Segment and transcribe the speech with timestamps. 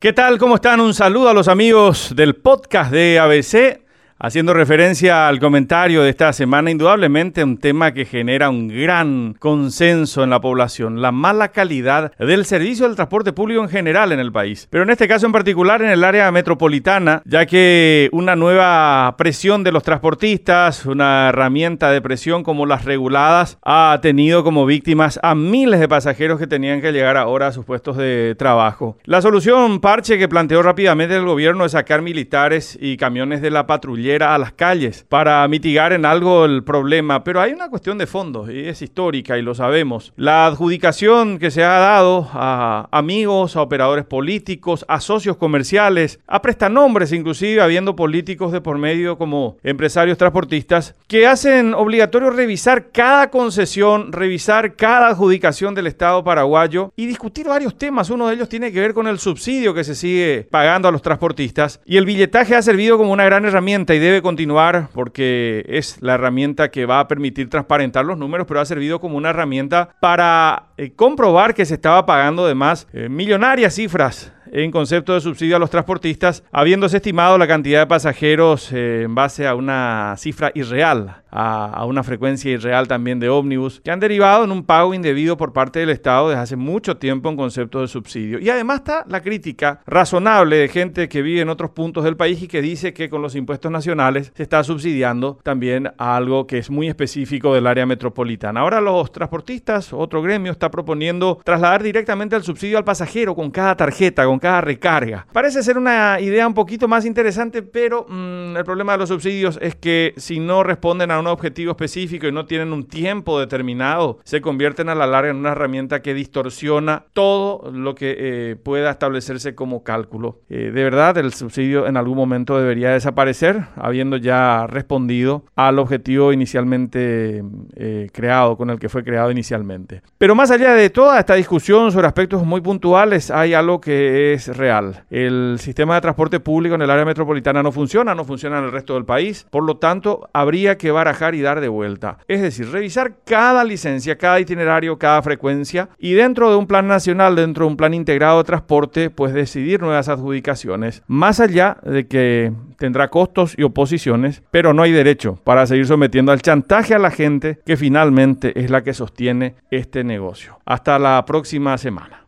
[0.00, 0.38] ¿Qué tal?
[0.38, 0.80] ¿Cómo están?
[0.80, 3.87] Un saludo a los amigos del podcast de ABC.
[4.20, 10.24] Haciendo referencia al comentario de esta semana, indudablemente un tema que genera un gran consenso
[10.24, 14.32] en la población, la mala calidad del servicio del transporte público en general en el
[14.32, 14.66] país.
[14.72, 19.62] Pero en este caso en particular en el área metropolitana, ya que una nueva presión
[19.62, 25.36] de los transportistas, una herramienta de presión como las reguladas, ha tenido como víctimas a
[25.36, 28.98] miles de pasajeros que tenían que llegar ahora a sus puestos de trabajo.
[29.04, 33.68] La solución parche que planteó rápidamente el gobierno es sacar militares y camiones de la
[33.68, 38.06] patrulla a las calles para mitigar en algo el problema, pero hay una cuestión de
[38.06, 40.12] fondo y es histórica y lo sabemos.
[40.16, 46.40] La adjudicación que se ha dado a amigos, a operadores políticos, a socios comerciales, a
[46.40, 53.30] prestanombres inclusive, habiendo políticos de por medio como empresarios transportistas, que hacen obligatorio revisar cada
[53.30, 58.10] concesión, revisar cada adjudicación del Estado paraguayo y discutir varios temas.
[58.10, 61.02] Uno de ellos tiene que ver con el subsidio que se sigue pagando a los
[61.02, 66.14] transportistas y el billetaje ha servido como una gran herramienta debe continuar porque es la
[66.14, 70.64] herramienta que va a permitir transparentar los números, pero ha servido como una herramienta para
[70.76, 75.56] eh, comprobar que se estaba pagando de más eh, millonarias cifras en concepto de subsidio
[75.56, 80.50] a los transportistas, habiéndose estimado la cantidad de pasajeros eh, en base a una cifra
[80.54, 85.36] irreal, a, una frecuencia irreal también de ómnibus, que han derivado en un pago indebido
[85.36, 88.38] por parte del Estado desde hace mucho tiempo en concepto de subsidio.
[88.38, 92.42] Y además está la crítica razonable de gente que vive en otros puntos del país
[92.42, 96.70] y que dice que con los impuestos nacionales se está subsidiando también algo que es
[96.70, 98.60] muy específico del área metropolitana.
[98.60, 103.76] Ahora los transportistas, otro gremio, está proponiendo trasladar directamente el subsidio al pasajero con cada
[103.76, 105.26] tarjeta, con cada recarga.
[105.32, 109.58] Parece ser una idea un poquito más interesante, pero mm, el problema de los subsidios
[109.62, 114.18] es que si no responden a un objetivo específico y no tienen un tiempo determinado,
[114.24, 118.90] se convierten a la larga en una herramienta que distorsiona todo lo que eh, pueda
[118.90, 120.40] establecerse como cálculo.
[120.48, 126.32] Eh, de verdad, el subsidio en algún momento debería desaparecer, habiendo ya respondido al objetivo
[126.32, 127.42] inicialmente
[127.76, 130.02] eh, creado, con el que fue creado inicialmente.
[130.18, 134.56] Pero más allá de toda esta discusión sobre aspectos muy puntuales, hay algo que es
[134.56, 135.04] real.
[135.10, 138.72] El sistema de transporte público en el área metropolitana no funciona, no funciona en el
[138.72, 142.18] resto del país, por lo tanto habría que barajar y dar de vuelta.
[142.28, 147.36] Es decir, revisar cada licencia, cada itinerario, cada frecuencia y dentro de un plan nacional,
[147.36, 152.52] dentro de un plan integrado de transporte, pues decidir nuevas adjudicaciones, más allá de que
[152.78, 157.10] tendrá costos y oposiciones, pero no hay derecho para seguir sometiendo al chantaje a la
[157.10, 160.58] gente que finalmente es la que sostiene este negocio.
[160.64, 162.24] Hasta la próxima semana.